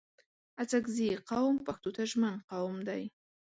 اڅګزي 0.61 1.09
قوم 1.29 1.55
پښتو 1.65 1.89
ته 1.95 2.03
ژمن 2.11 2.35
قوم 2.49 2.75
دی 2.87 3.03